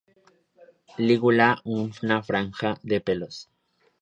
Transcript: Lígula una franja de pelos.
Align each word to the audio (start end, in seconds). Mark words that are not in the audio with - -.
Lígula 0.97 1.61
una 1.65 2.23
franja 2.23 2.73
de 2.81 3.01
pelos. 3.01 3.47